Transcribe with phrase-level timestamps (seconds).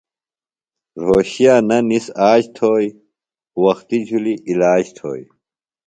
[1.05, 2.95] رھوشِیہ نہ نِس آج تھوئیۡ،
[3.63, 5.27] وختیۡ جُھلیۡ عِلاج تھوئیۡ